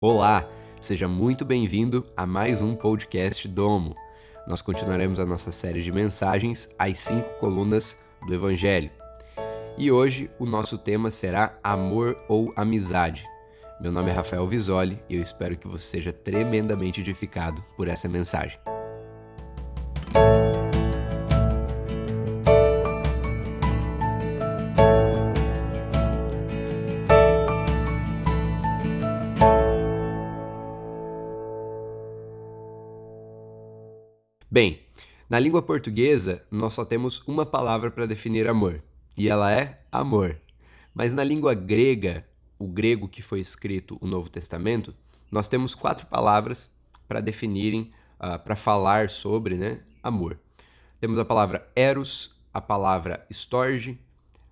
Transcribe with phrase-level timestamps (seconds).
[0.00, 0.48] Olá,
[0.80, 3.96] seja muito bem-vindo a mais um podcast Domo.
[4.46, 8.92] Nós continuaremos a nossa série de mensagens às cinco colunas do Evangelho.
[9.76, 13.26] E hoje o nosso tema será amor ou amizade.
[13.80, 18.08] Meu nome é Rafael Visoli e eu espero que você seja tremendamente edificado por essa
[18.08, 18.56] mensagem.
[35.38, 38.82] Na língua portuguesa nós só temos uma palavra para definir amor,
[39.16, 40.36] e ela é amor.
[40.92, 42.26] Mas na língua grega,
[42.58, 44.92] o grego que foi escrito o Novo Testamento,
[45.30, 46.72] nós temos quatro palavras
[47.06, 50.40] para definirem, uh, para falar sobre né, amor.
[51.00, 53.96] Temos a palavra eros, a palavra storge,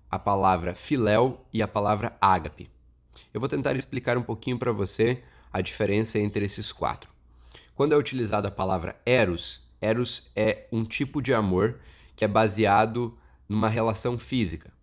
[0.09, 2.71] a palavra filéu e a palavra ágape.
[3.33, 7.09] Eu vou tentar explicar um pouquinho para você a diferença entre esses quatro.
[7.75, 11.79] Quando é utilizada a palavra eros, Eros é um tipo de amor
[12.15, 14.73] que é baseado numa relação física.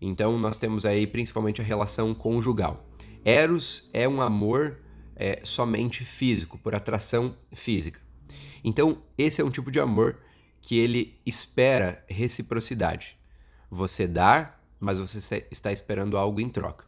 [0.00, 2.86] Então, nós temos aí principalmente a relação conjugal.
[3.24, 4.78] Eros é um amor
[5.16, 8.00] é, somente físico, por atração física.
[8.62, 10.18] Então, esse é um tipo de amor
[10.60, 13.18] que ele espera reciprocidade.
[13.70, 16.84] Você dá, mas você está esperando algo em troca.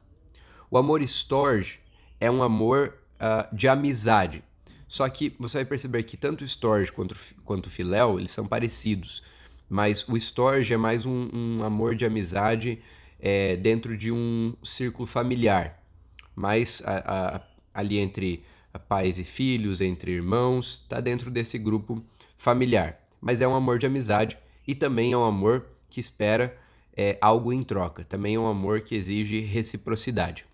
[0.71, 1.81] O amor storge
[2.21, 4.45] é um amor uh, de amizade.
[4.91, 8.45] Só que você vai perceber que tanto o storage quanto, quanto o filéu, eles são
[8.45, 9.23] parecidos.
[9.69, 12.83] Mas o storage é mais um, um amor de amizade
[13.21, 15.81] é, dentro de um círculo familiar.
[16.35, 17.41] Mais a, a,
[17.73, 18.43] ali entre
[18.89, 22.05] pais e filhos, entre irmãos, está dentro desse grupo
[22.37, 22.99] familiar.
[23.21, 26.59] Mas é um amor de amizade e também é um amor que espera
[26.97, 28.03] é, algo em troca.
[28.03, 30.45] Também é um amor que exige reciprocidade.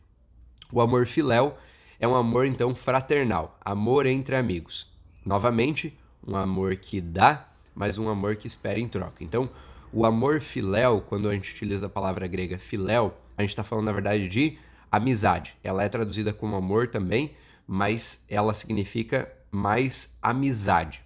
[0.71, 1.57] O amor filéu
[1.99, 4.87] é um amor então fraternal, amor entre amigos.
[5.25, 9.25] Novamente, um amor que dá, mas um amor que espera em troca.
[9.25, 9.49] Então,
[9.93, 13.87] o amor filéu, quando a gente utiliza a palavra grega filéu, a gente está falando
[13.87, 14.59] na verdade de
[14.91, 15.57] amizade.
[15.63, 17.35] Ela é traduzida como amor também,
[17.67, 21.03] mas ela significa mais amizade.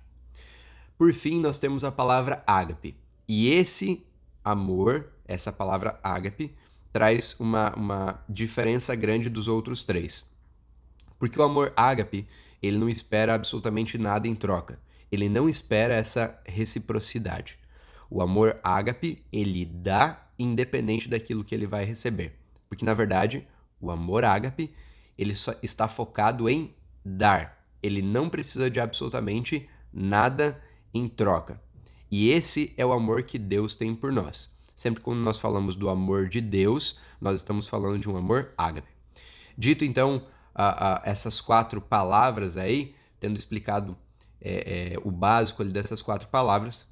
[0.98, 2.96] Por fim, nós temos a palavra ágape.
[3.26, 4.04] E esse
[4.44, 6.54] amor, essa palavra ágape,
[6.92, 10.29] traz uma, uma diferença grande dos outros três.
[11.20, 12.26] Porque o amor ágape,
[12.62, 14.80] ele não espera absolutamente nada em troca.
[15.12, 17.58] Ele não espera essa reciprocidade.
[18.08, 22.38] O amor ágape, ele dá independente daquilo que ele vai receber.
[22.70, 23.46] Porque na verdade,
[23.78, 24.74] o amor ágape,
[25.18, 27.62] ele só está focado em dar.
[27.82, 30.58] Ele não precisa de absolutamente nada
[30.94, 31.60] em troca.
[32.10, 34.58] E esse é o amor que Deus tem por nós.
[34.74, 38.88] Sempre quando nós falamos do amor de Deus, nós estamos falando de um amor ágape.
[39.56, 43.96] Dito então a, a essas quatro palavras aí, tendo explicado
[44.40, 46.86] é, é, o básico dessas quatro palavras,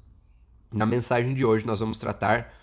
[0.71, 2.53] na mensagem de hoje nós vamos tratar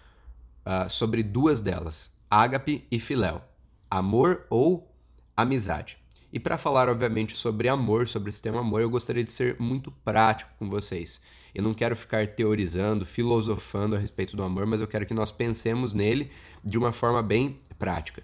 [0.65, 3.43] uh, sobre duas delas, ágape e filéu,
[3.91, 4.95] amor ou
[5.37, 5.99] amizade.
[6.33, 9.91] E para falar, obviamente, sobre amor, sobre esse tema amor, eu gostaria de ser muito
[9.91, 11.23] prático com vocês.
[11.55, 15.33] Eu não quero ficar teorizando, filosofando a respeito do amor, mas eu quero que nós
[15.33, 16.31] pensemos nele
[16.63, 18.23] de uma forma bem prática.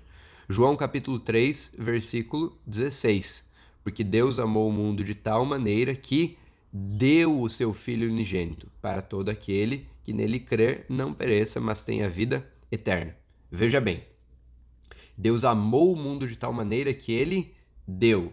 [0.52, 3.50] João capítulo 3, versículo 16.
[3.82, 6.36] Porque Deus amou o mundo de tal maneira que
[6.70, 12.06] deu o seu Filho unigênito para todo aquele que nele crer não pereça, mas tenha
[12.06, 13.16] vida eterna.
[13.50, 14.04] Veja bem,
[15.16, 17.54] Deus amou o mundo de tal maneira que ele
[17.88, 18.30] deu.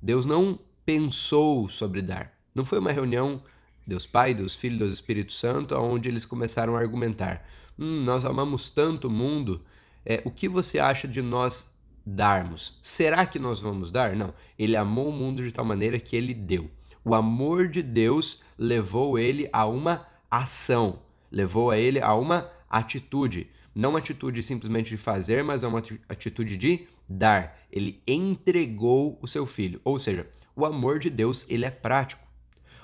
[0.00, 2.32] Deus não pensou sobre dar.
[2.54, 3.42] Não foi uma reunião
[3.84, 7.44] Deus Pai, Deus Filho, Deus Espírito Santo, onde eles começaram a argumentar:
[7.76, 9.60] hum, nós amamos tanto o mundo
[10.06, 11.74] é, o que você acha de nós
[12.06, 12.78] darmos?
[12.80, 14.14] Será que nós vamos dar?
[14.14, 14.32] Não.
[14.56, 16.70] Ele amou o mundo de tal maneira que ele deu.
[17.04, 21.00] O amor de Deus levou ele a uma ação,
[21.30, 23.50] levou a ele a uma atitude.
[23.74, 27.58] Não uma atitude simplesmente de fazer, mas é uma atitude de dar.
[27.70, 29.80] Ele entregou o seu filho.
[29.84, 32.24] Ou seja, o amor de Deus ele é prático.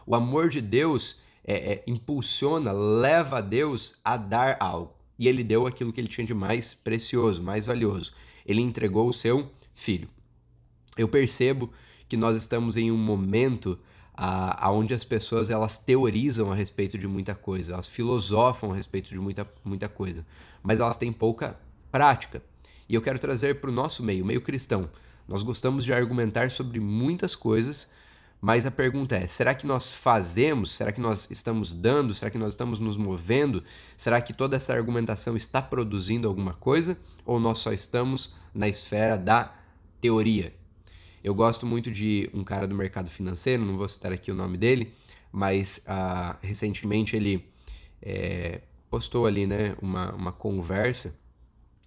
[0.04, 5.44] O amor de Deus é, é, impulsiona, leva a Deus a dar algo e ele
[5.44, 8.12] deu aquilo que ele tinha de mais precioso, mais valioso.
[8.44, 10.08] Ele entregou o seu filho.
[10.96, 11.72] Eu percebo
[12.08, 13.78] que nós estamos em um momento
[14.14, 19.08] ah, onde as pessoas elas teorizam a respeito de muita coisa, elas filosofam a respeito
[19.08, 20.26] de muita, muita coisa,
[20.62, 21.58] mas elas têm pouca
[21.90, 22.42] prática.
[22.88, 24.90] E eu quero trazer para o nosso meio, meio cristão.
[25.26, 27.90] Nós gostamos de argumentar sobre muitas coisas,
[28.42, 30.72] mas a pergunta é: será que nós fazemos?
[30.72, 32.12] Será que nós estamos dando?
[32.12, 33.62] Será que nós estamos nos movendo?
[33.96, 36.98] Será que toda essa argumentação está produzindo alguma coisa?
[37.24, 39.54] Ou nós só estamos na esfera da
[40.00, 40.52] teoria?
[41.22, 44.58] Eu gosto muito de um cara do mercado financeiro, não vou citar aqui o nome
[44.58, 44.92] dele,
[45.30, 47.46] mas uh, recentemente ele
[48.02, 48.60] é,
[48.90, 51.14] postou ali né, uma, uma conversa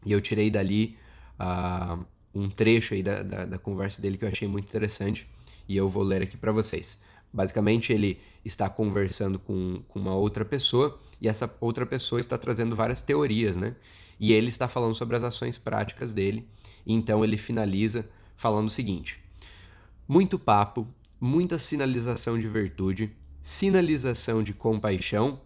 [0.06, 0.98] e eu tirei dali
[1.38, 2.02] uh,
[2.34, 5.28] um trecho aí da, da, da, conversa dele que eu achei muito interessante
[5.68, 7.02] e eu vou ler aqui para vocês.
[7.34, 12.76] Basicamente, ele está conversando com, com uma outra pessoa e essa outra pessoa está trazendo
[12.76, 13.76] várias teorias, né?
[14.20, 16.48] E ele está falando sobre as ações práticas dele.
[16.86, 18.08] Então ele finaliza
[18.38, 19.22] falando o seguinte:
[20.08, 20.88] muito papo,
[21.20, 23.12] muita sinalização de virtude,
[23.42, 25.42] sinalização de compaixão,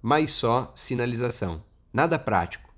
[0.00, 2.72] mas só sinalização, nada prático.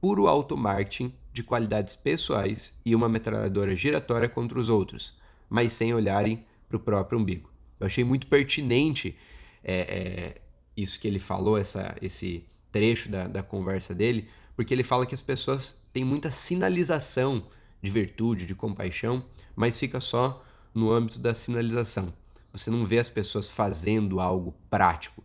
[0.00, 5.16] Puro automarketing de qualidades pessoais e uma metralhadora giratória contra os outros,
[5.54, 7.48] mas sem olharem para o próprio umbigo.
[7.78, 9.16] Eu achei muito pertinente
[9.62, 10.40] é, é,
[10.76, 15.14] isso que ele falou, essa, esse trecho da, da conversa dele, porque ele fala que
[15.14, 17.46] as pessoas têm muita sinalização
[17.80, 19.24] de virtude, de compaixão,
[19.54, 22.12] mas fica só no âmbito da sinalização.
[22.52, 25.22] Você não vê as pessoas fazendo algo prático.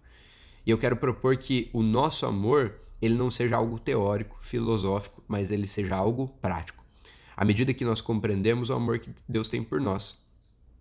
[0.63, 5.49] E eu quero propor que o nosso amor ele não seja algo teórico, filosófico, mas
[5.49, 6.78] ele seja algo prático.
[7.39, 10.25] À medida que nós compreendemos o amor que Deus tem por nós,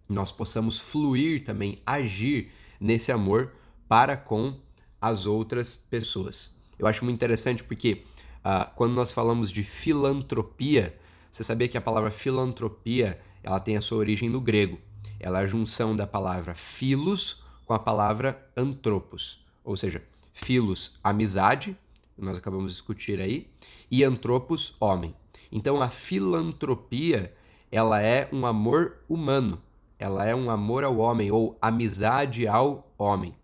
[0.09, 2.51] nós possamos fluir também, agir
[2.81, 3.53] nesse amor
[3.87, 4.59] para com
[5.01, 6.59] as outras pessoas.
[6.77, 8.03] Eu acho muito interessante porque
[8.39, 10.99] uh, quando nós falamos de filantropia,
[11.31, 14.81] você sabia que a palavra filantropia ela tem a sua origem no grego.
[15.21, 19.41] Ela é a junção da palavra philos com a palavra antropos.
[19.63, 20.03] Ou seja,
[20.33, 21.77] philos, amizade,
[22.17, 23.49] nós acabamos de discutir aí,
[23.89, 25.15] e antropos, homem.
[25.51, 27.35] Então a filantropia,
[27.71, 29.61] ela é um amor humano.
[29.99, 33.35] Ela é um amor ao homem ou amizade ao homem.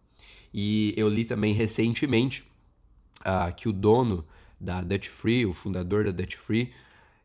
[0.53, 2.45] E eu li também recentemente
[3.21, 4.25] uh, que o dono
[4.61, 6.73] da Dutch Free, o fundador da Dutch Free,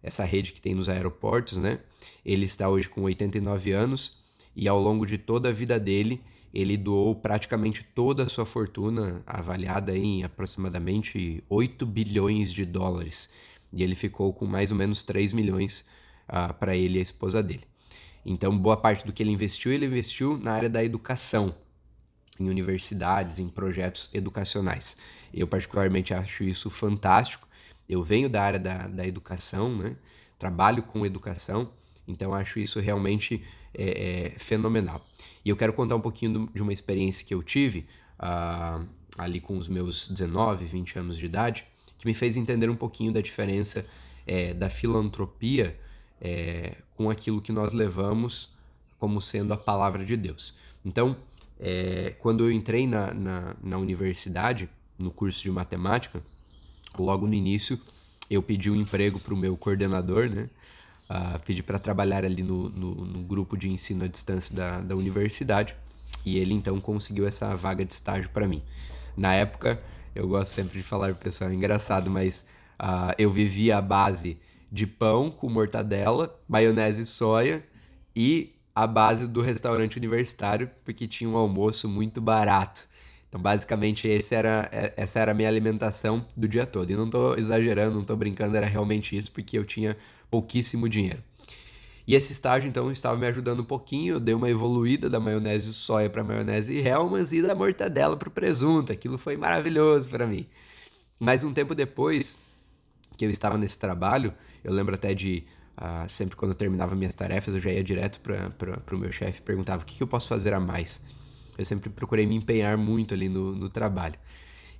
[0.02, 1.80] essa rede que tem nos aeroportos, né?
[2.26, 4.18] Ele está hoje com 89 anos
[4.56, 6.22] e ao longo de toda a vida dele,
[6.54, 13.30] ele doou praticamente toda a sua fortuna, avaliada em aproximadamente 8 bilhões de dólares.
[13.72, 15.86] E ele ficou com mais ou menos 3 milhões
[16.28, 17.64] uh, para ele e a esposa dele.
[18.26, 21.56] Então, boa parte do que ele investiu, ele investiu na área da educação,
[22.40, 24.98] em universidades, em projetos educacionais.
[25.34, 27.50] Eu, particularmente, acho isso fantástico
[27.90, 29.96] eu venho da área da, da educação, né?
[30.38, 31.74] trabalho com educação,
[32.08, 33.44] então acho isso realmente
[33.74, 35.04] é, é, fenomenal.
[35.44, 37.88] E eu quero contar um pouquinho de uma experiência que eu tive
[38.20, 38.88] uh,
[39.18, 41.66] ali com os meus 19, 20 anos de idade,
[42.00, 43.86] que me fez entender um pouquinho da diferença
[44.26, 45.78] é, da filantropia
[46.20, 48.50] é, com aquilo que nós levamos
[48.98, 50.56] como sendo a palavra de Deus.
[50.84, 51.16] Então,
[51.60, 56.24] é, quando eu entrei na, na, na universidade, no curso de matemática,
[56.98, 57.80] logo no início,
[58.30, 60.50] eu pedi um emprego para o meu coordenador, né?
[61.10, 64.96] Uh, pedi para trabalhar ali no, no, no, grupo de ensino à distância da, da
[64.96, 65.76] universidade
[66.24, 68.62] e ele então conseguiu essa vaga de estágio para mim.
[69.18, 69.82] Na época,
[70.16, 72.46] eu gosto sempre de falar para o pessoal, é engraçado, mas
[72.80, 74.38] uh, eu vivia à base
[74.72, 77.66] de pão com mortadela, maionese e soia
[78.16, 82.88] e a base do restaurante universitário, porque tinha um almoço muito barato.
[83.28, 86.90] Então, basicamente, esse era, é, essa era a minha alimentação do dia todo.
[86.90, 89.96] E não estou exagerando, não estou brincando, era realmente isso, porque eu tinha
[90.32, 91.24] pouquíssimo dinheiro.
[92.08, 94.16] E esse estágio, então, estava me ajudando um pouquinho.
[94.16, 98.32] Eu dei uma evoluída da maionese soia para maionese Hellmann's e da mortadela para o
[98.32, 98.92] presunto.
[98.92, 100.48] Aquilo foi maravilhoso para mim.
[101.20, 102.40] Mas um tempo depois
[103.18, 105.44] que eu estava nesse trabalho, eu lembro até de
[105.78, 109.40] uh, sempre quando eu terminava minhas tarefas, eu já ia direto para o meu chefe
[109.40, 111.02] e perguntava o que, que eu posso fazer a mais.
[111.58, 114.16] Eu sempre procurei me empenhar muito ali no, no trabalho.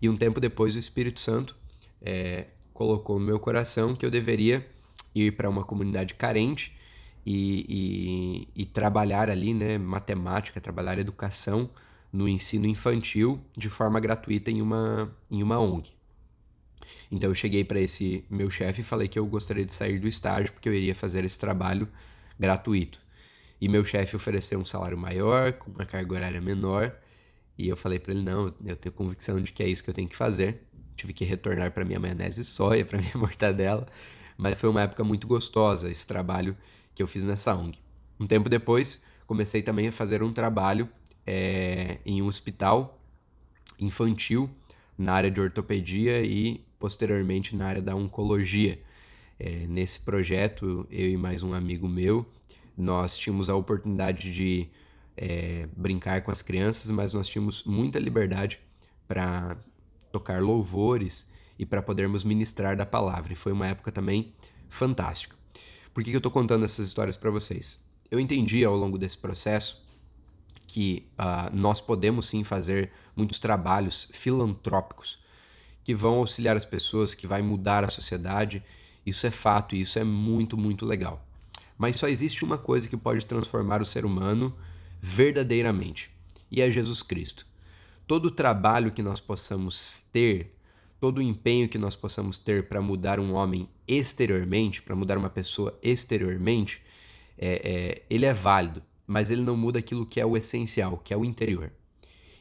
[0.02, 1.56] E um tempo depois, o Espírito Santo
[2.02, 4.66] é, colocou no meu coração que eu deveria
[5.14, 6.74] ir para uma comunidade carente
[7.26, 11.70] e, e, e, trabalhar ali, né, matemática, trabalhar educação
[12.12, 15.92] no ensino infantil de forma gratuita em uma, em uma ONG.
[17.12, 20.08] Então eu cheguei para esse meu chefe e falei que eu gostaria de sair do
[20.08, 21.88] estágio porque eu iria fazer esse trabalho
[22.40, 23.02] gratuito.
[23.62, 26.96] E meu chefe ofereceu um salário maior, com uma carga horária menor.
[27.58, 29.94] E eu falei para ele: não, eu tenho convicção de que é isso que eu
[29.94, 30.64] tenho que fazer.
[30.96, 33.86] Tive que retornar para minha maionese soia, para minha mortadela.
[34.38, 36.56] Mas foi uma época muito gostosa esse trabalho
[37.00, 37.80] que eu fiz nessa ONG.
[38.20, 40.90] Um tempo depois, comecei também a fazer um trabalho
[41.26, 43.02] é, em um hospital
[43.80, 44.50] infantil
[44.98, 48.82] na área de ortopedia e posteriormente na área da oncologia.
[49.40, 52.26] É, nesse projeto, eu e mais um amigo meu,
[52.76, 54.70] nós tínhamos a oportunidade de
[55.16, 58.60] é, brincar com as crianças, mas nós tínhamos muita liberdade
[59.08, 59.56] para
[60.12, 63.32] tocar louvores e para podermos ministrar da palavra.
[63.32, 64.34] E foi uma época também
[64.68, 65.39] fantástica.
[66.00, 67.86] Por que, eu estou contando essas histórias para vocês?
[68.10, 69.84] Eu entendi ao longo desse processo
[70.66, 75.20] que uh, nós podemos sim fazer muitos trabalhos filantrópicos
[75.84, 78.64] que vão auxiliar as pessoas, que vai mudar a sociedade.
[79.06, 81.22] Isso é fato e isso é muito, muito legal.
[81.78, 84.56] Mas só existe uma coisa que pode transformar o ser humano
[85.02, 86.10] verdadeiramente,
[86.50, 87.46] e é Jesus Cristo.
[88.08, 90.56] Todo trabalho que nós possamos ter,
[91.00, 95.30] todo o empenho que nós possamos ter para mudar um homem exteriormente, para mudar uma
[95.30, 96.82] pessoa exteriormente,
[97.38, 101.14] é, é, ele é válido, mas ele não muda aquilo que é o essencial, que
[101.14, 101.72] é o interior.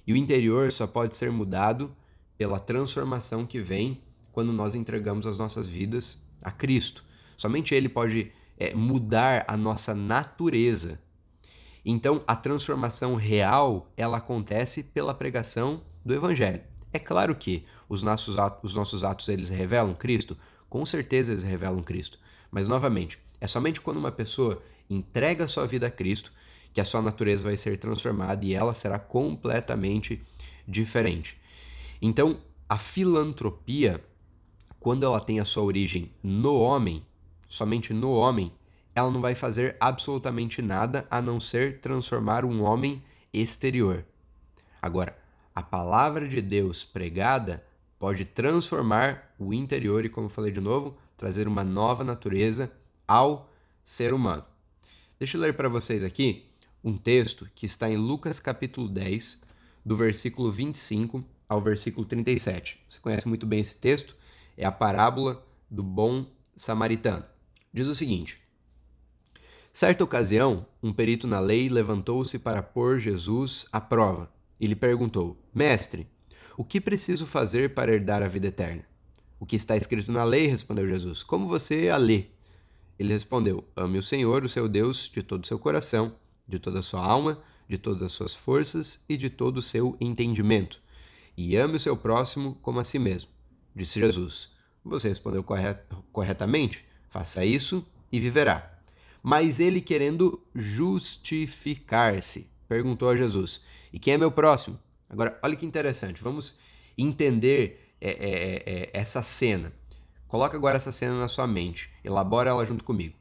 [0.07, 1.95] E o interior só pode ser mudado
[2.37, 7.05] pela transformação que vem quando nós entregamos as nossas vidas a Cristo.
[7.37, 11.01] Somente Ele pode é, mudar a nossa natureza.
[11.85, 16.63] Então, a transformação real ela acontece pela pregação do Evangelho.
[16.93, 20.37] É claro que os nossos atos, os nossos atos eles revelam Cristo,
[20.69, 22.19] com certeza eles revelam Cristo.
[22.51, 26.33] Mas novamente, é somente quando uma pessoa entrega a sua vida a Cristo
[26.73, 30.23] que a sua natureza vai ser transformada e ela será completamente
[30.67, 31.41] diferente.
[32.01, 34.05] Então, a filantropia,
[34.79, 37.05] quando ela tem a sua origem no homem,
[37.49, 38.53] somente no homem,
[38.95, 43.03] ela não vai fazer absolutamente nada a não ser transformar um homem
[43.33, 44.05] exterior.
[44.81, 45.17] Agora,
[45.55, 47.65] a palavra de Deus pregada
[47.99, 52.73] pode transformar o interior e, como falei de novo, trazer uma nova natureza
[53.07, 53.51] ao
[53.83, 54.45] ser humano.
[55.19, 56.47] Deixa eu ler para vocês aqui
[56.83, 59.43] um texto que está em Lucas capítulo 10,
[59.85, 62.79] do versículo 25 ao versículo 37.
[62.89, 64.17] Você conhece muito bem esse texto?
[64.57, 67.25] É a parábola do bom samaritano.
[67.73, 68.41] Diz o seguinte:
[69.73, 75.37] Certa ocasião, um perito na lei levantou-se para pôr Jesus à prova e lhe perguntou:
[75.55, 76.07] Mestre,
[76.59, 78.85] o que preciso fazer para herdar a vida eterna?
[79.41, 81.23] O que está escrito na lei, respondeu Jesus.
[81.23, 82.27] Como você a lê?
[82.99, 86.15] Ele respondeu: Ame o Senhor, o seu Deus, de todo o seu coração,
[86.47, 89.97] de toda a sua alma, de todas as suas forças e de todo o seu
[89.99, 90.81] entendimento
[91.39, 93.31] e ame o seu próximo como a si mesmo.
[93.73, 94.57] Disse Jesus.
[94.85, 95.79] Você respondeu corret
[96.13, 96.85] corretamente?
[97.09, 98.77] Faça isso e viverá.
[99.23, 104.81] Mas ele, querendo justificar-se, perguntou a Jesus: E quem é meu próximo?
[105.09, 106.23] Agora, olha que interessante.
[106.23, 106.59] Vamos
[106.97, 109.73] entender é, é, é, é essa cena.
[110.27, 111.91] Coloca agora essa cena na sua mente.
[112.05, 113.15] Elabora ela junto comigo.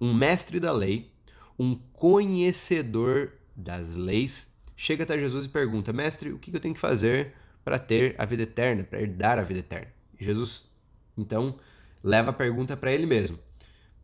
[0.00, 1.10] Um mestre da lei,
[1.58, 6.80] um conhecedor das leis, chega até Jesus e pergunta: Mestre, o que eu tenho que
[6.80, 7.34] fazer
[7.64, 9.92] para ter a vida eterna, para herdar a vida eterna.
[10.18, 10.70] Jesus,
[11.16, 11.58] então,
[12.02, 13.38] leva a pergunta para ele mesmo.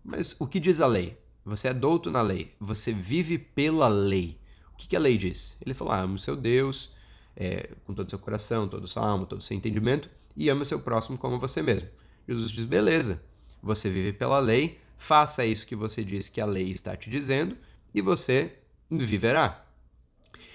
[0.04, 1.18] Mas o que diz a lei?
[1.44, 4.38] Você é douto na lei, você vive pela lei.
[4.74, 5.56] O que, a lei diz?
[5.64, 6.92] Ele falou: ah, ama o seu Deus
[7.40, 10.48] é, com todo o seu coração, toda a sua alma, todo o seu entendimento e
[10.48, 11.88] ama seu próximo como você mesmo.
[12.26, 13.22] Jesus diz: beleza,
[13.62, 17.56] você vive pela lei, faça isso que você diz que a lei está te dizendo
[17.94, 18.52] e você
[18.90, 19.64] viverá.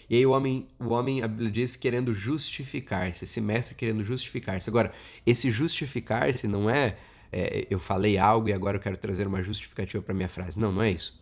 [0.09, 4.69] E aí o homem, o homem, a Bíblia diz, querendo justificar-se, esse mestre querendo justificar-se.
[4.69, 4.93] Agora,
[5.25, 6.97] esse justificar-se não é,
[7.31, 10.59] é, eu falei algo e agora eu quero trazer uma justificativa para minha frase.
[10.59, 11.19] Não, não é isso.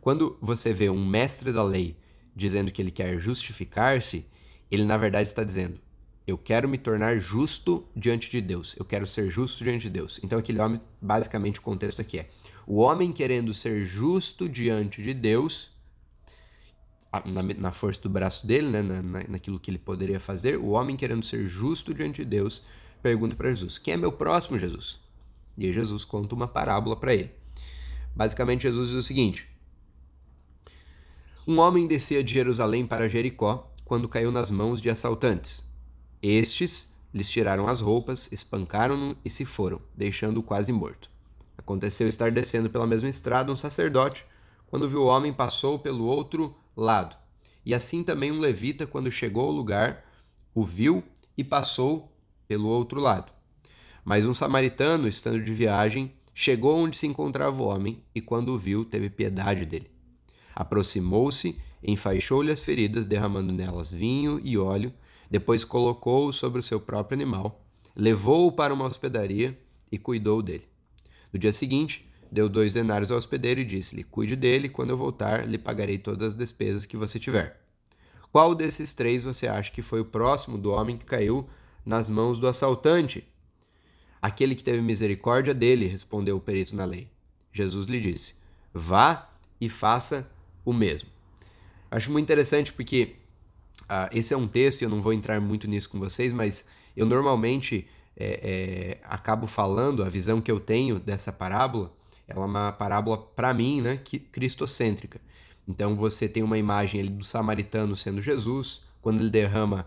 [0.00, 1.96] Quando você vê um mestre da lei
[2.34, 4.24] dizendo que ele quer justificar-se,
[4.72, 5.78] ele na verdade está dizendo:
[6.26, 8.76] eu quero me tornar justo diante de Deus.
[8.78, 10.20] Eu quero ser justo diante de Deus.
[10.22, 12.28] Então aquele homem, basicamente o contexto aqui é:
[12.66, 15.72] o homem querendo ser justo diante de Deus,
[17.26, 20.96] na, na, força do braço dele, né, na, naquilo que ele poderia fazer, o homem
[20.96, 22.62] querendo ser justo diante de Deus,
[23.02, 25.00] pergunta para Jesus: Quem é meu próximo, Jesus?
[25.58, 27.32] E aí Jesus conta uma parábola para ele.
[28.14, 29.48] Basicamente, Jesus diz o seguinte:
[31.48, 35.70] Um homem descia de Jerusalém para Jericó quando caiu nas mãos de assaltantes.
[36.22, 41.10] Estes lhes tiraram as roupas, espancaram-no e se foram, deixando-o quase morto.
[41.58, 44.24] Aconteceu estar descendo pela mesma estrada um sacerdote,
[44.66, 47.18] quando viu o homem, passou pelo outro lado.
[47.66, 50.02] E assim também um levita, quando chegou ao lugar,
[50.54, 51.04] o viu
[51.36, 52.10] e passou
[52.48, 53.30] pelo outro lado.
[54.02, 58.58] Mas um samaritano, estando de viagem, chegou onde se encontrava o homem e, quando o
[58.58, 59.90] viu, teve piedade dele.
[60.54, 64.92] Aproximou-se, enfaixou-lhe as feridas, derramando nelas vinho e óleo,
[65.30, 67.64] depois colocou-o sobre o seu próprio animal,
[67.96, 69.58] levou-o para uma hospedaria
[69.90, 70.66] e cuidou dele.
[71.32, 75.48] No dia seguinte, deu dois denários ao hospedeiro e disse-lhe: Cuide dele, quando eu voltar,
[75.48, 77.60] lhe pagarei todas as despesas que você tiver.
[78.30, 81.46] Qual desses três você acha que foi o próximo do homem que caiu
[81.84, 83.26] nas mãos do assaltante?
[84.20, 87.08] Aquele que teve misericórdia dele, respondeu o perito na lei.
[87.52, 88.36] Jesus lhe disse:
[88.72, 90.30] Vá e faça
[90.64, 91.10] o mesmo.
[91.96, 93.16] Acho muito interessante porque
[93.82, 96.64] uh, esse é um texto, e eu não vou entrar muito nisso com vocês, mas
[96.96, 101.92] eu normalmente é, é, acabo falando a visão que eu tenho dessa parábola
[102.32, 105.20] ela é uma parábola, para mim, né, cristocêntrica.
[105.66, 109.86] Então você tem uma imagem ali do samaritano sendo Jesus, quando ele derrama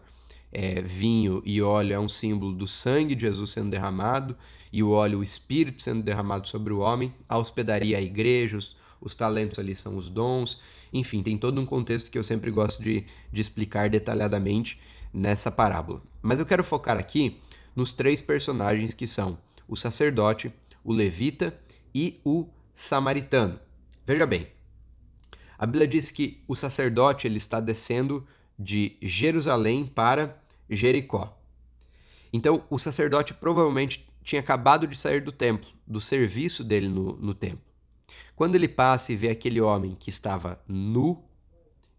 [0.52, 4.38] é, vinho e óleo é um símbolo do sangue de Jesus sendo derramado,
[4.72, 7.14] e o óleo, o Espírito sendo derramado sobre o homem.
[7.30, 10.60] A hospedaria, a igreja, os, os talentos ali são os dons.
[10.96, 14.80] Enfim, tem todo um contexto que eu sempre gosto de, de explicar detalhadamente
[15.14, 16.02] nessa parábola.
[16.22, 17.38] Mas eu quero focar aqui
[17.76, 19.38] nos três personagens que são
[19.68, 20.54] o sacerdote,
[20.86, 21.54] o levita
[21.94, 23.60] e o samaritano.
[24.06, 24.48] Veja bem,
[25.58, 28.26] a Bíblia diz que o sacerdote ele está descendo
[28.58, 31.38] de Jerusalém para Jericó.
[32.32, 37.34] Então, o sacerdote provavelmente tinha acabado de sair do templo, do serviço dele no, no
[37.34, 37.65] templo.
[38.36, 41.24] Quando ele passa e vê aquele homem que estava nu,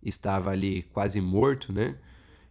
[0.03, 1.97] estava ali quase morto, né?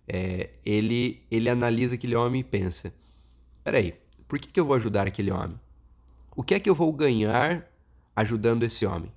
[0.07, 2.93] É, ele, ele analisa aquele homem e pensa:
[3.63, 3.93] peraí,
[4.27, 5.59] por que, que eu vou ajudar aquele homem?
[6.35, 7.65] O que é que eu vou ganhar
[8.15, 9.11] ajudando esse homem?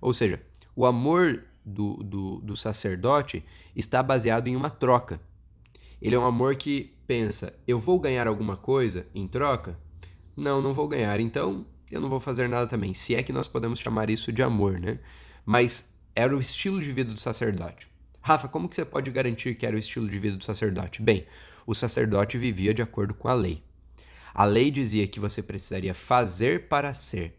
[0.00, 0.42] Ou seja,
[0.74, 3.44] o amor do, do, do sacerdote
[3.74, 5.20] está baseado em uma troca.
[6.00, 9.78] Ele é um amor que pensa: eu vou ganhar alguma coisa em troca?
[10.36, 12.94] Não, não vou ganhar, então eu não vou fazer nada também.
[12.94, 14.98] Se é que nós podemos chamar isso de amor, né?
[15.44, 17.88] Mas era o estilo de vida do sacerdote.
[18.20, 21.02] Rafa, como que você pode garantir que era o estilo de vida do sacerdote?
[21.02, 21.26] Bem,
[21.66, 23.62] o sacerdote vivia de acordo com a lei.
[24.34, 27.36] A lei dizia que você precisaria fazer para ser.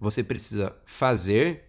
[0.00, 1.64] Você precisa fazer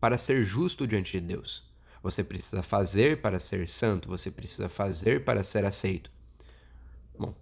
[0.00, 1.70] para ser justo diante de Deus.
[2.02, 6.10] Você precisa fazer para ser santo, você precisa fazer para ser aceito.
[7.18, 7.34] Bom,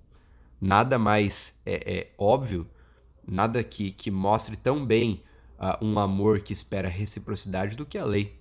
[0.60, 2.68] nada mais é, é óbvio,
[3.28, 5.22] nada que, que mostre tão bem
[5.58, 8.36] uh, um amor que espera reciprocidade do que a lei.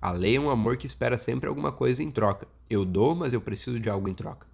[0.00, 2.48] A lei é um amor que espera sempre alguma coisa em troca.
[2.68, 4.46] Eu dou, mas eu preciso de algo em troca.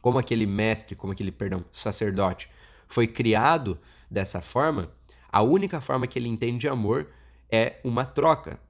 [0.00, 2.48] Como aquele mestre, como aquele, perdão, sacerdote
[2.86, 3.78] foi criado
[4.10, 4.90] dessa forma,
[5.30, 7.08] a única forma que ele entende de amor
[7.50, 8.60] é uma troca.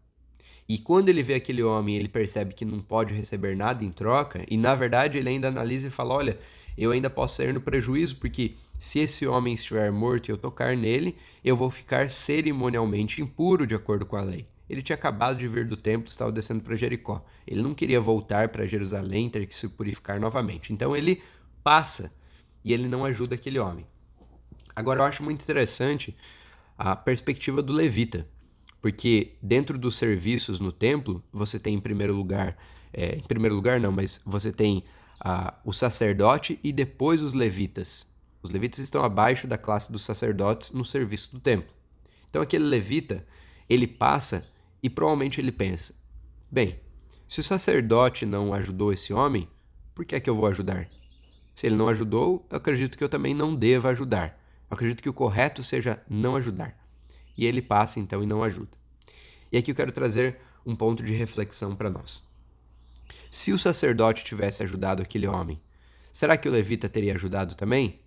[0.68, 4.44] E quando ele vê aquele homem, ele percebe que não pode receber nada em troca,
[4.48, 6.38] e na verdade ele ainda analisa e fala: olha,
[6.76, 10.76] eu ainda posso sair no prejuízo, porque se esse homem estiver morto e eu tocar
[10.76, 14.46] nele, eu vou ficar cerimonialmente impuro de acordo com a lei.
[14.68, 17.22] Ele tinha acabado de vir do templo, estava descendo para Jericó.
[17.46, 20.72] Ele não queria voltar para Jerusalém, ter que se purificar novamente.
[20.72, 21.22] Então ele
[21.62, 22.12] passa
[22.64, 23.87] e ele não ajuda aquele homem.
[24.74, 26.16] Agora eu acho muito interessante
[26.78, 28.26] a perspectiva do levita.
[28.80, 32.56] Porque dentro dos serviços no templo, você tem em primeiro lugar,
[32.92, 34.82] é, em primeiro lugar não, mas você tem
[35.24, 38.06] ah, o sacerdote e depois os levitas.
[38.42, 41.72] Os levitas estão abaixo da classe dos sacerdotes no serviço do templo.
[42.28, 43.24] Então aquele levita,
[43.68, 44.44] ele passa
[44.82, 45.94] e provavelmente ele pensa:
[46.50, 46.80] bem,
[47.28, 49.48] se o sacerdote não ajudou esse homem,
[49.94, 50.88] por que é que eu vou ajudar?
[51.54, 54.40] Se ele não ajudou, eu acredito que eu também não deva ajudar.
[54.68, 56.82] Eu acredito que o correto seja não ajudar
[57.37, 58.76] e ele passa então e não ajuda.
[59.50, 62.22] E aqui eu quero trazer um ponto de reflexão para nós.
[63.35, 65.59] Se o sacerdote tivesse ajudado aquele homem,
[66.12, 67.99] será que o levita teria ajudado também?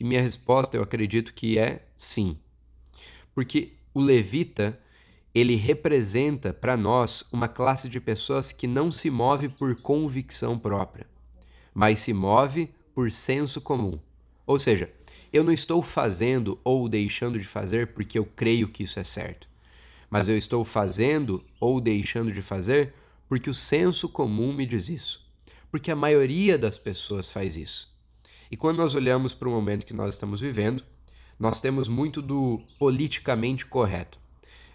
[0.00, 2.38] E minha resposta eu acredito que é sim.
[3.34, 4.80] Porque o levita,
[5.34, 11.06] ele representa para nós uma classe de pessoas que não se move por convicção própria,
[11.74, 14.00] mas se move por senso comum.
[14.46, 14.90] Ou seja,
[15.30, 19.50] eu não estou fazendo ou deixando de fazer porque eu creio que isso é certo,
[20.08, 22.94] mas eu estou fazendo ou deixando de fazer
[23.28, 25.26] porque o senso comum me diz isso.
[25.70, 27.94] Porque a maioria das pessoas faz isso.
[28.50, 30.84] E quando nós olhamos para o momento que nós estamos vivendo,
[31.38, 34.18] nós temos muito do politicamente correto.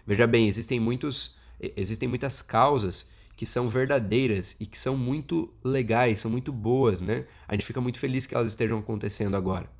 [0.06, 1.40] Veja bem, existem muitos
[1.76, 7.24] existem muitas causas que são verdadeiras e que são muito legais, são muito boas, né?
[7.46, 9.70] A gente fica muito feliz que elas estejam acontecendo agora.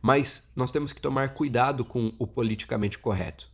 [0.00, 3.49] Mas nós temos que tomar cuidado com o politicamente correto.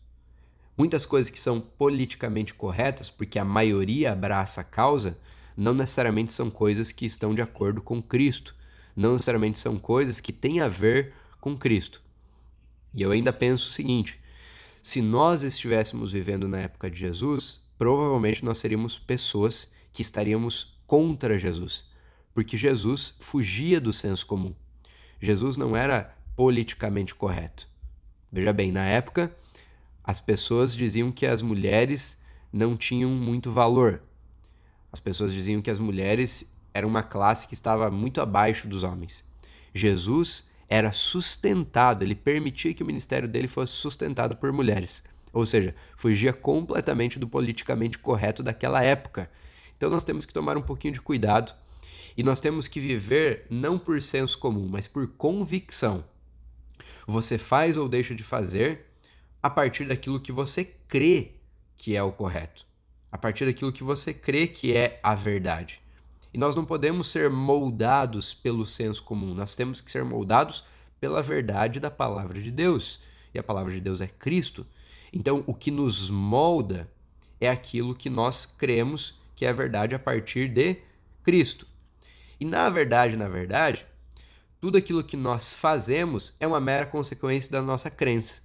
[0.77, 5.19] Muitas coisas que são politicamente corretas, porque a maioria abraça a causa,
[5.57, 8.55] não necessariamente são coisas que estão de acordo com Cristo,
[8.95, 12.03] não necessariamente são coisas que têm a ver com Cristo.
[12.93, 14.21] E eu ainda penso o seguinte:
[14.83, 21.39] se nós estivéssemos vivendo na época de Jesus, provavelmente nós seríamos pessoas que estaríamos contra
[21.39, 21.85] Jesus,
[22.35, 24.55] porque Jesus fugia do senso comum.
[25.21, 27.69] Jesus não era politicamente correto.
[28.31, 29.35] Veja bem, na época,
[30.07, 32.17] as pessoas diziam que as mulheres
[32.53, 34.01] não tinham muito valor.
[34.93, 39.25] As pessoas diziam que as mulheres eram uma classe que estava muito abaixo dos homens.
[39.75, 45.03] Jesus era sustentado, ele permitia que o ministério dele fosse sustentado por mulheres.
[45.33, 49.29] Ou seja, fugia completamente do politicamente correto daquela época.
[49.77, 51.53] Então nós temos que tomar um pouquinho de cuidado
[52.17, 56.05] e nós temos que viver não por senso comum, mas por convicção.
[57.07, 58.87] Você faz ou deixa de fazer
[59.43, 61.33] a partir daquilo que você crê
[61.77, 62.67] que é o correto.
[63.11, 65.81] a partir daquilo que você crê que é a verdade.
[66.35, 70.65] E nós não podemos ser moldados pelo senso comum, nós temos que ser moldados
[71.01, 73.01] pela verdade da palavra de Deus.
[73.33, 74.67] E a palavra de Deus é Cristo.
[75.13, 76.91] Então, o que nos molda
[77.41, 80.83] é aquilo que nós cremos que é a verdade a partir de
[81.23, 81.67] Cristo.
[82.41, 83.87] E na verdade, na verdade,
[84.61, 88.43] tudo aquilo que nós fazemos é uma mera consequência da nossa crença.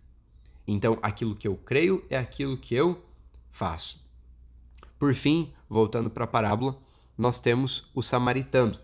[0.67, 3.04] Então, aquilo que eu creio é aquilo que eu
[3.50, 4.04] faço.
[4.97, 6.78] Por fim, voltando para a parábola,
[7.17, 8.78] nós temos o samaritano.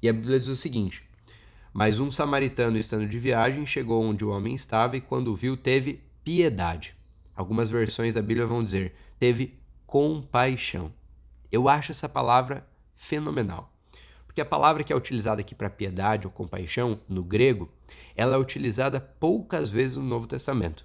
[0.00, 1.04] E a Bíblia diz o seguinte:
[1.72, 5.56] Mas um samaritano, estando de viagem, chegou onde o homem estava e, quando o viu,
[5.56, 6.94] teve piedade.
[7.34, 10.92] Algumas versões da Bíblia vão dizer: teve compaixão.
[11.50, 13.72] Eu acho essa palavra fenomenal.
[14.26, 17.68] Porque a palavra que é utilizada aqui para piedade ou compaixão, no grego,
[18.14, 20.84] ela é utilizada poucas vezes no Novo Testamento.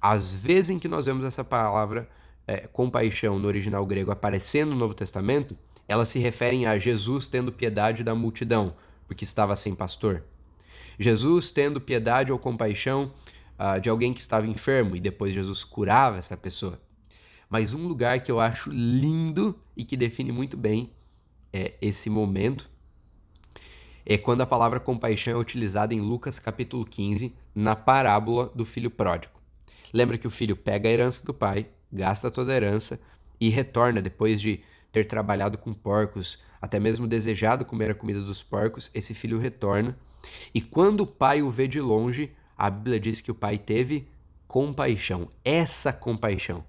[0.00, 2.08] As vezes em que nós vemos essa palavra
[2.46, 5.56] é, compaixão no original grego aparecendo no Novo Testamento,
[5.88, 8.74] elas se referem a Jesus tendo piedade da multidão,
[9.06, 10.24] porque estava sem pastor.
[10.98, 13.12] Jesus tendo piedade ou compaixão
[13.58, 16.80] uh, de alguém que estava enfermo e depois Jesus curava essa pessoa.
[17.48, 20.90] Mas um lugar que eu acho lindo e que define muito bem
[21.52, 22.68] é, esse momento
[24.04, 28.90] é quando a palavra compaixão é utilizada em Lucas capítulo 15, na parábola do filho
[28.90, 29.35] pródigo.
[29.96, 33.00] Lembra que o filho pega a herança do pai, gasta toda a herança
[33.40, 34.60] e retorna depois de
[34.92, 39.96] ter trabalhado com porcos, até mesmo desejado comer a comida dos porcos, esse filho retorna.
[40.52, 44.06] E quando o pai o vê de longe, a Bíblia diz que o pai teve
[44.46, 46.62] compaixão, essa compaixão.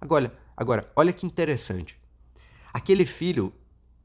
[0.00, 2.00] Agora, agora, olha que interessante.
[2.72, 3.52] Aquele filho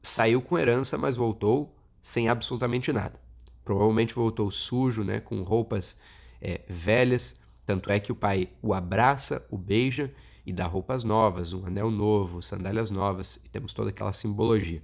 [0.02, 3.18] saiu com herança, mas voltou sem absolutamente nada.
[3.64, 6.02] Provavelmente voltou sujo, né, com roupas
[6.38, 7.40] é, velhas.
[7.68, 10.10] Tanto é que o pai o abraça, o beija
[10.46, 14.82] e dá roupas novas, um anel novo, sandálias novas, e temos toda aquela simbologia.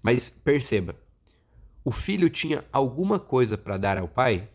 [0.00, 0.94] Mas perceba,
[1.84, 4.48] o filho tinha alguma coisa para dar ao pai?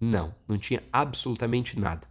[0.00, 2.08] Não, não tinha absolutamente nada.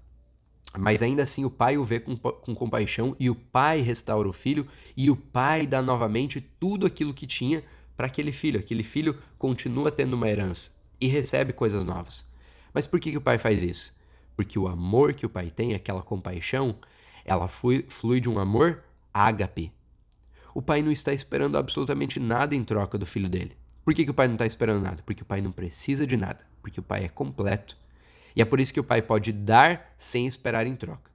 [0.79, 4.31] Mas ainda assim o pai o vê com, com compaixão e o pai restaura o
[4.31, 7.62] filho e o pai dá novamente tudo aquilo que tinha
[7.97, 8.57] para aquele filho.
[8.57, 12.31] Aquele filho continua tendo uma herança e recebe coisas novas.
[12.73, 13.99] Mas por que, que o pai faz isso?
[14.41, 16.75] Porque o amor que o pai tem, aquela compaixão,
[17.23, 19.71] ela flui, flui de um amor ágape.
[20.51, 23.56] O pai não está esperando absolutamente nada em troca do filho dele.
[23.86, 25.04] Por que, que o pai não está esperando nada?
[25.06, 26.43] Porque o pai não precisa de nada.
[26.60, 27.77] Porque o pai é completo
[28.36, 31.12] e é por isso que o pai pode dar sem esperar em troca.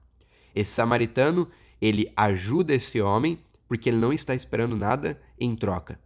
[0.55, 1.49] Esse samaritano,
[1.81, 3.37] ele ajuda esse homem
[3.67, 5.99] porque ele não está esperando nada em troca.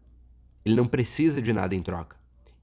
[0.65, 2.15] Ele não precisa de nada em troca.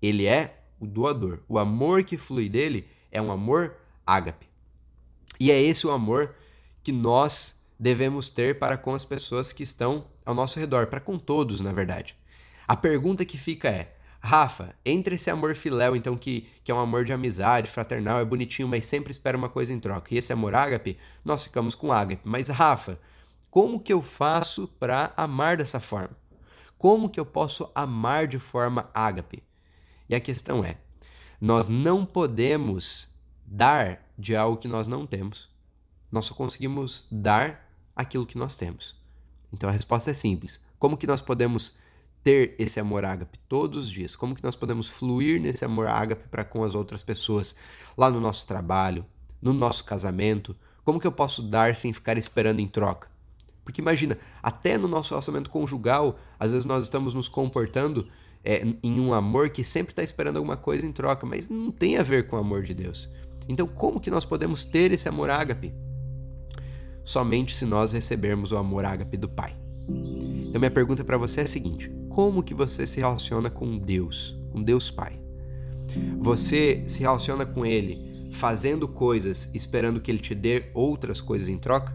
[0.03, 1.45] Ele é o doador.
[1.49, 4.48] O amor que flui dele é um amor ágape.
[5.39, 6.35] E é esse o amor
[6.83, 11.19] que nós devemos ter para com as pessoas que estão ao nosso redor, para com
[11.19, 12.17] todos, na verdade.
[12.67, 16.81] A pergunta que fica é: Rafa, entre esse amor filéu, então, que, que é um
[16.81, 20.33] amor de amizade, fraternal, é bonitinho, mas sempre espera uma coisa em troca, e esse
[20.33, 22.23] amor ágape, nós ficamos com ágape.
[22.25, 22.99] Mas, Rafa,
[23.51, 26.17] como que eu faço para amar dessa forma?
[26.77, 29.43] Como que eu posso amar de forma ágape?
[30.09, 30.77] E a questão é:
[31.41, 33.09] nós não podemos
[33.47, 35.49] dar de algo que nós não temos.
[36.11, 38.97] Nós só conseguimos dar aquilo que nós temos.
[39.53, 40.61] Então a resposta é simples.
[40.79, 41.79] Como que nós podemos
[42.23, 44.17] ter esse amor ágape todos os dias?
[44.17, 47.55] Como que nós podemos fluir nesse amor ágape para com as outras pessoas,
[47.97, 49.07] lá no nosso trabalho,
[49.41, 50.57] no nosso casamento?
[50.85, 53.09] Como que eu posso dar sem ficar esperando em troca?
[53.65, 58.09] Porque imagina, até no nosso relacionamento conjugal, às vezes nós estamos nos comportando
[58.43, 61.99] é, em um amor que sempre está esperando alguma coisa em troca, mas não tem
[61.99, 63.11] a ver com o amor de Deus.
[63.49, 65.75] Então, como que nós podemos ter esse amor ágape?
[67.03, 69.57] Somente se nós recebermos o amor ágape do Pai.
[69.89, 74.39] Então, minha pergunta para você é a seguinte: como que você se relaciona com Deus,
[74.51, 75.19] com Deus Pai.
[76.19, 81.57] Você se relaciona com Ele fazendo coisas esperando que Ele te dê outras coisas em
[81.57, 81.95] troca?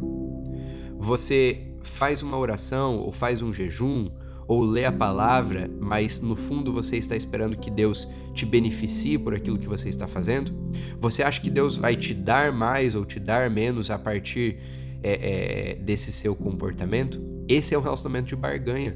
[0.97, 4.09] Você faz uma oração ou faz um jejum
[4.53, 9.33] ou lê a palavra, mas no fundo você está esperando que Deus te beneficie por
[9.33, 10.53] aquilo que você está fazendo?
[10.99, 14.59] Você acha que Deus vai te dar mais ou te dar menos a partir
[15.01, 17.19] é, é, desse seu comportamento?
[17.47, 18.95] Esse é um relacionamento de barganha.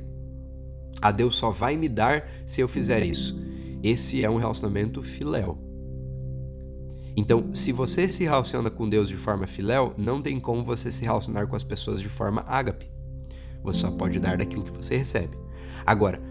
[1.01, 3.35] A Deus só vai me dar se eu fizer isso.
[3.81, 5.57] Esse é um relacionamento filéu.
[7.15, 11.03] Então, se você se relaciona com Deus de forma filéu, não tem como você se
[11.03, 12.91] relacionar com as pessoas de forma ágape.
[13.63, 15.46] Você só pode dar daquilo que você recebe.
[15.87, 16.21] Agora,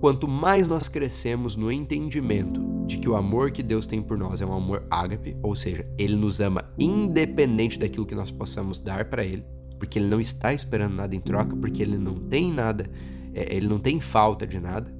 [0.00, 4.40] quanto mais nós crescemos no entendimento de que o amor que Deus tem por nós
[4.40, 9.04] é um amor ágape, ou seja, ele nos ama independente daquilo que nós possamos dar
[9.04, 9.44] para ele,
[9.78, 12.90] porque ele não está esperando nada em troca, porque ele não tem nada,
[13.34, 14.90] é, ele não tem falta de nada.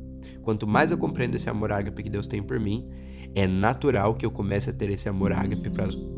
[0.42, 2.86] Quanto mais eu compreendo esse amor ágape que Deus tem por mim,
[3.34, 5.68] é natural que eu comece a ter esse amor ágape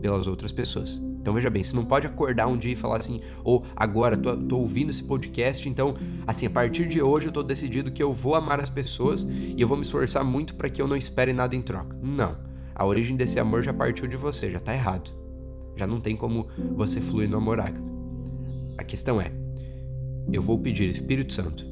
[0.00, 1.00] pelas outras pessoas.
[1.20, 4.16] Então veja bem, você não pode acordar um dia e falar assim, ou oh, agora
[4.16, 8.02] tô, tô, ouvindo esse podcast, então assim, a partir de hoje eu tô decidido que
[8.02, 10.96] eu vou amar as pessoas e eu vou me esforçar muito para que eu não
[10.96, 11.96] espere nada em troca.
[12.02, 12.36] Não.
[12.74, 15.10] A origem desse amor já partiu de você, já tá errado.
[15.74, 17.80] Já não tem como você fluir no amor ágape.
[18.76, 19.32] A questão é,
[20.30, 21.66] eu vou pedir Espírito Santo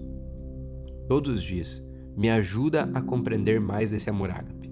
[1.06, 1.84] todos os dias,
[2.16, 4.63] me ajuda a compreender mais desse amor ágape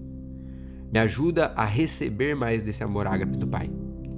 [0.93, 3.71] me ajuda a receber mais desse amor ágape do Pai.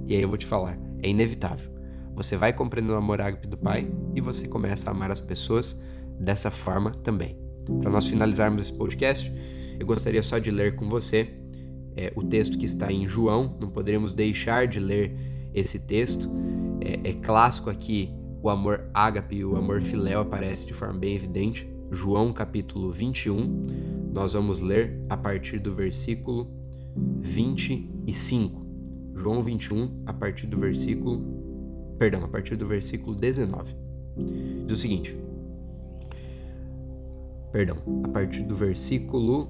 [0.07, 1.71] E aí eu vou te falar, é inevitável.
[2.15, 5.81] Você vai compreender o amor ágape do Pai e você começa a amar as pessoas
[6.19, 7.39] dessa forma também.
[7.79, 9.33] Para nós finalizarmos esse podcast,
[9.79, 11.33] eu gostaria só de ler com você
[11.95, 13.57] é, o texto que está em João.
[13.59, 15.17] Não poderíamos deixar de ler
[15.53, 16.29] esse texto.
[16.81, 21.15] É, é clássico aqui o amor ágape e o amor filéu aparece de forma bem
[21.15, 21.67] evidente.
[21.89, 26.47] João capítulo 21, nós vamos ler a partir do versículo
[27.19, 28.65] 25.
[29.15, 31.21] João 21, a partir do versículo.
[31.97, 33.75] Perdão, a partir do versículo 19.
[34.65, 35.15] Diz o seguinte.
[37.51, 39.47] Perdão, a partir do versículo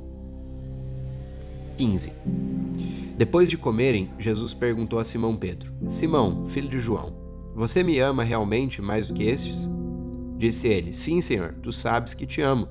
[1.78, 2.14] 15.
[3.18, 7.14] Depois de comerem, Jesus perguntou a Simão Pedro: Simão, filho de João,
[7.56, 9.70] você me ama realmente mais do que estes?
[10.38, 12.68] Disse ele: Sim, Senhor, tu sabes que te amo.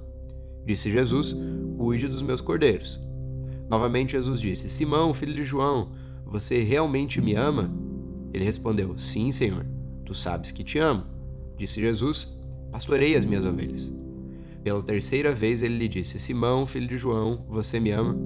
[0.67, 1.35] Disse Jesus:
[1.79, 3.01] Cuide dos meus cordeiros.
[3.69, 5.93] Novamente Jesus disse: Simão, filho de João,
[6.27, 7.71] você realmente me ama?
[8.33, 9.65] Ele respondeu: Sim, Senhor,
[10.05, 11.05] tu sabes que te amo.
[11.57, 12.37] Disse Jesus:
[12.71, 13.93] Pastorei as minhas ovelhas.
[14.63, 18.17] Pela terceira vez ele lhe disse: Simão, filho de João, você me ama?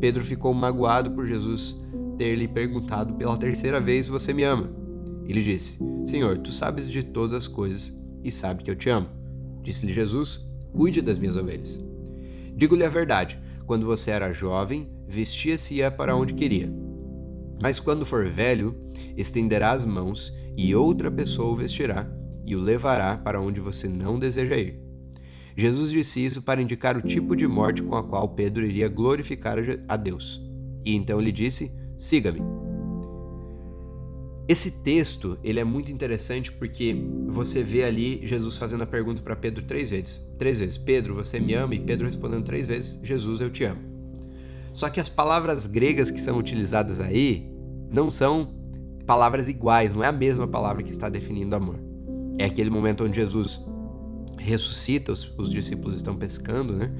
[0.00, 1.80] Pedro ficou magoado por Jesus
[2.16, 4.70] ter lhe perguntado pela terceira vez: Você me ama?
[5.26, 9.08] Ele disse: Senhor, tu sabes de todas as coisas e sabe que eu te amo.
[9.62, 11.80] Disse-lhe Jesus: Cuide das minhas ovelhas.
[12.56, 16.70] Digo-lhe a verdade: quando você era jovem, vestia-se e ia para onde queria.
[17.62, 18.76] Mas quando for velho,
[19.16, 22.06] estenderá as mãos e outra pessoa o vestirá
[22.44, 24.80] e o levará para onde você não deseja ir.
[25.56, 29.56] Jesus disse isso para indicar o tipo de morte com a qual Pedro iria glorificar
[29.88, 30.42] a Deus.
[30.84, 32.63] E então lhe disse: Siga-me.
[34.46, 36.94] Esse texto ele é muito interessante porque
[37.28, 40.22] você vê ali Jesus fazendo a pergunta para Pedro três vezes.
[40.38, 41.74] Três vezes, Pedro, você me ama?
[41.74, 43.80] E Pedro respondendo três vezes, Jesus, eu te amo.
[44.74, 47.50] Só que as palavras gregas que são utilizadas aí
[47.90, 48.54] não são
[49.06, 51.78] palavras iguais, não é a mesma palavra que está definindo amor.
[52.38, 53.64] É aquele momento onde Jesus
[54.36, 56.92] ressuscita, os, os discípulos estão pescando, né?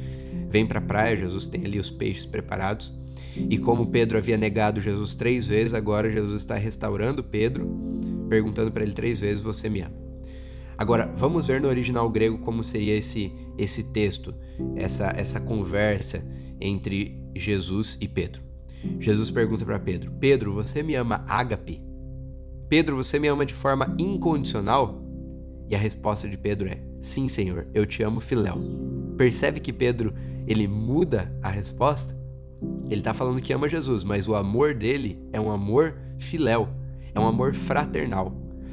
[0.48, 2.92] Vem para a praia, Jesus tem ali os peixes preparados
[3.36, 7.68] e como Pedro havia negado Jesus três vezes, agora Jesus está restaurando Pedro,
[8.28, 9.94] perguntando para ele três vezes: Você me ama?
[10.76, 14.34] Agora, vamos ver no original grego como seria esse, esse texto,
[14.76, 16.24] essa, essa conversa
[16.60, 18.42] entre Jesus e Pedro.
[18.98, 21.82] Jesus pergunta para Pedro: Pedro, você me ama ágape?
[22.68, 25.02] Pedro, você me ama de forma incondicional?
[25.68, 28.58] E a resposta de Pedro é: Sim, Senhor, eu te amo, filéu.
[29.16, 30.12] Percebe que Pedro
[30.46, 32.23] ele muda a resposta?
[32.90, 36.68] Ele está falando que ama Jesus, mas o amor dele é um amor filéu,
[37.14, 38.32] é um amor fraternal.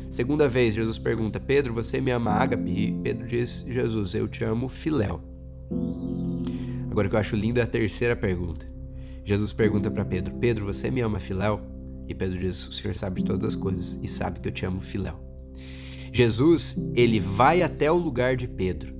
[0.09, 2.69] Segunda vez, Jesus pergunta: Pedro, você me ama ágape?
[2.69, 5.21] E Pedro diz: Jesus, eu te amo filéu.
[6.91, 8.69] Agora o que eu acho lindo é a terceira pergunta.
[9.23, 11.61] Jesus pergunta para Pedro: Pedro, você me ama filéu?
[12.07, 14.65] E Pedro diz: O Senhor sabe de todas as coisas e sabe que eu te
[14.65, 15.15] amo filéu.
[16.11, 18.93] Jesus, ele vai até o lugar de Pedro.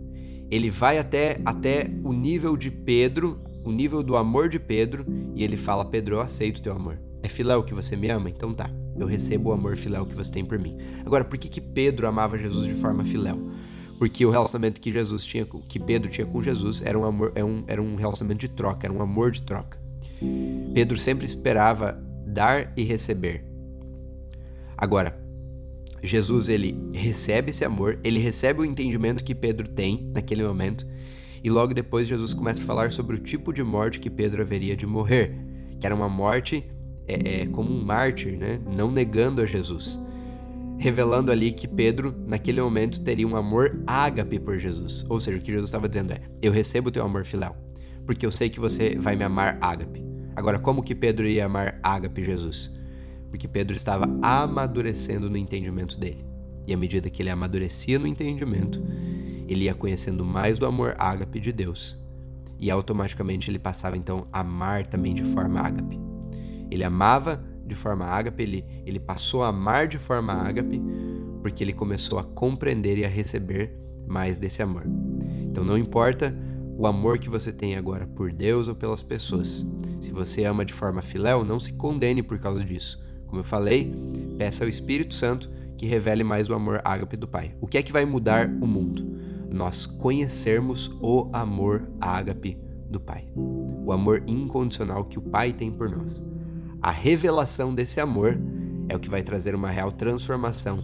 [0.50, 5.44] Ele vai até, até o nível de Pedro o nível do amor de Pedro e
[5.44, 7.00] ele fala: Pedro, eu aceito teu amor.
[7.24, 8.30] É filéu que você me ama?
[8.30, 10.78] Então tá, eu recebo o amor filéu que você tem por mim.
[11.06, 13.38] Agora, por que, que Pedro amava Jesus de forma filéu?
[14.00, 17.46] Porque o relacionamento que Jesus tinha, que Pedro tinha com Jesus era um amor, era
[17.46, 19.78] um, era um relacionamento de troca, era um amor de troca.
[20.74, 23.46] Pedro sempre esperava dar e receber.
[24.76, 25.20] Agora,
[26.04, 30.86] Jesus ele recebe esse amor, ele recebe o entendimento que Pedro tem naquele momento
[31.44, 34.76] e logo depois Jesus começa a falar sobre o tipo de morte que Pedro haveria
[34.76, 35.36] de morrer,
[35.80, 36.70] que era uma morte
[37.08, 38.60] é, é, como um mártir, né?
[38.66, 40.00] não negando a Jesus.
[40.78, 45.06] Revelando ali que Pedro, naquele momento, teria um amor ágape por Jesus.
[45.10, 47.56] Ou seja, o que Jesus estava dizendo é: Eu recebo o teu amor filéu,
[48.06, 50.04] porque eu sei que você vai me amar ágape.
[50.36, 52.72] Agora, como que Pedro ia amar ágape Jesus?
[53.30, 56.26] Porque Pedro estava amadurecendo no entendimento dele.
[56.68, 58.82] E à medida que ele amadurecia no entendimento,
[59.52, 62.00] ele ia conhecendo mais do amor ágape de Deus.
[62.60, 66.00] E automaticamente ele passava então a amar também de forma ágape.
[66.70, 70.82] Ele amava de forma ágape, ele, ele passou a amar de forma ágape,
[71.42, 73.76] porque ele começou a compreender e a receber
[74.08, 74.84] mais desse amor.
[75.50, 76.36] Então não importa
[76.78, 79.66] o amor que você tem agora por Deus ou pelas pessoas.
[80.00, 83.04] Se você ama de forma filéu, não se condene por causa disso.
[83.28, 83.94] Como eu falei,
[84.38, 87.56] peça ao Espírito Santo que revele mais o amor ágape do Pai.
[87.60, 89.11] O que é que vai mudar o mundo?
[89.52, 92.58] Nós conhecermos o amor ágape
[92.90, 93.28] do Pai.
[93.36, 96.24] O amor incondicional que o Pai tem por nós.
[96.82, 98.40] A revelação desse amor
[98.90, 100.80] é o que vai trazer uma real transformação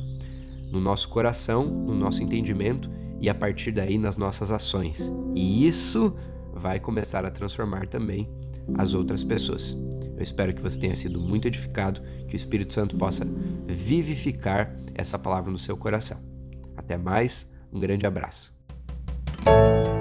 [0.72, 2.90] no nosso coração, no nosso entendimento
[3.22, 5.12] e a partir daí nas nossas ações.
[5.36, 6.14] E isso
[6.54, 8.30] vai começar a transformar também
[8.78, 9.78] as outras pessoas.
[10.16, 13.26] Eu espero que você tenha sido muito edificado, que o Espírito Santo possa
[13.68, 16.20] vivificar essa palavra no seu coração.
[16.76, 18.57] Até mais, um grande abraço.
[19.46, 19.97] you